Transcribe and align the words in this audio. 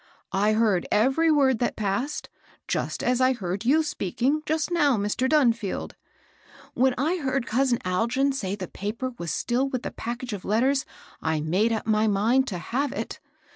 "I 0.47 0.53
heard 0.53 0.87
every 0.91 1.29
word 1.29 1.59
that 1.59 1.75
passed, 1.75 2.27
just 2.67 3.03
as 3.03 3.21
I 3.21 3.33
heard 3.33 3.65
you 3.65 3.83
speaking 3.83 4.41
just 4.47 4.71
now, 4.71 4.97
Mr. 4.97 5.29
Dunfield. 5.29 5.93
When 6.73 6.95
I 6.97 7.17
heard 7.17 7.45
cousin 7.45 7.77
Hugh 7.85 8.31
say 8.31 8.55
the 8.55 8.67
paper 8.67 9.11
was 9.19 9.31
still 9.31 9.69
with 9.69 9.83
the 9.83 9.91
package 9.91 10.33
of 10.33 10.43
letters 10.43 10.85
I 11.21 11.39
made 11.39 11.71
up 11.71 11.85
my 11.85 12.07
mind 12.07 12.47
to 12.47 12.57
have 12.57 12.91
it. 12.93 13.19